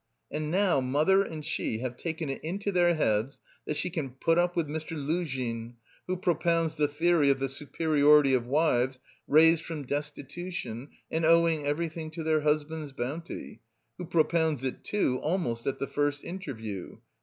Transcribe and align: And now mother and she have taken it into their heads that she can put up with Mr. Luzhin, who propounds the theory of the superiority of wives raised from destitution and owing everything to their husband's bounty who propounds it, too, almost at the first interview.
And 0.31 0.49
now 0.49 0.79
mother 0.81 1.21
and 1.21 1.45
she 1.45 1.77
have 1.77 1.95
taken 1.95 2.27
it 2.27 2.43
into 2.43 2.71
their 2.71 2.95
heads 2.95 3.39
that 3.67 3.77
she 3.77 3.91
can 3.91 4.09
put 4.15 4.39
up 4.39 4.55
with 4.55 4.67
Mr. 4.67 4.97
Luzhin, 4.97 5.75
who 6.07 6.17
propounds 6.17 6.75
the 6.75 6.87
theory 6.87 7.29
of 7.29 7.37
the 7.37 7.47
superiority 7.47 8.33
of 8.33 8.47
wives 8.47 8.97
raised 9.27 9.63
from 9.63 9.85
destitution 9.85 10.89
and 11.11 11.23
owing 11.23 11.67
everything 11.67 12.09
to 12.09 12.23
their 12.23 12.41
husband's 12.41 12.93
bounty 12.93 13.61
who 13.99 14.05
propounds 14.05 14.63
it, 14.63 14.83
too, 14.83 15.19
almost 15.21 15.67
at 15.67 15.77
the 15.77 15.85
first 15.85 16.23
interview. 16.23 16.97